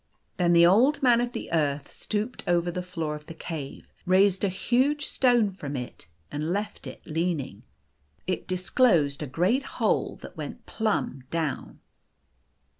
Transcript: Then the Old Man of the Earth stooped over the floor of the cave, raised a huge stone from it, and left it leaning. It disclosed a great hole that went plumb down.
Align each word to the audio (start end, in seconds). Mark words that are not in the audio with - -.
Then 0.37 0.53
the 0.53 0.65
Old 0.65 1.03
Man 1.03 1.21
of 1.21 1.31
the 1.31 1.51
Earth 1.53 1.93
stooped 1.93 2.43
over 2.47 2.71
the 2.71 2.81
floor 2.81 3.13
of 3.13 3.27
the 3.27 3.35
cave, 3.35 3.93
raised 4.07 4.43
a 4.43 4.49
huge 4.49 5.05
stone 5.05 5.51
from 5.51 5.75
it, 5.75 6.07
and 6.31 6.51
left 6.51 6.87
it 6.87 7.03
leaning. 7.05 7.61
It 8.25 8.47
disclosed 8.47 9.21
a 9.21 9.27
great 9.27 9.61
hole 9.77 10.15
that 10.23 10.35
went 10.35 10.65
plumb 10.65 11.25
down. 11.29 11.81